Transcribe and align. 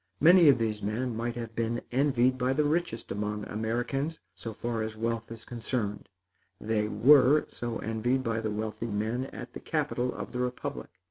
Many 0.19 0.49
of 0.49 0.57
these 0.57 0.81
men 0.81 1.15
might 1.15 1.35
have 1.35 1.55
been 1.55 1.83
envied 1.91 2.35
by 2.35 2.53
the 2.53 2.63
richest 2.63 3.11
among 3.11 3.43
Americans, 3.47 4.19
so 4.33 4.51
far 4.51 4.81
as 4.81 4.97
wealth 4.97 5.31
is 5.31 5.45
considered. 5.45 6.09
They 6.59 6.87
were 6.87 7.45
so 7.49 7.77
envied 7.77 8.23
by 8.23 8.41
the 8.41 8.49
wealthy 8.49 8.87
men 8.89 9.25
at 9.27 9.53
the 9.53 9.59
capital 9.59 10.11
of 10.11 10.31
the 10.31 10.39
republic. 10.39 10.89